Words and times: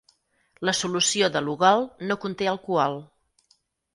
La 0.69 0.73
solució 0.77 1.27
de 1.35 1.43
Lugol 1.49 1.85
no 2.11 2.17
conté 2.25 2.49
alcohol. 2.53 2.97